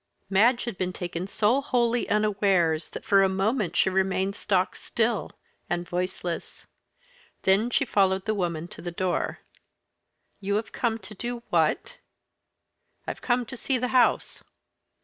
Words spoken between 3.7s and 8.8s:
she remained stock still and voiceless. Then she followed the woman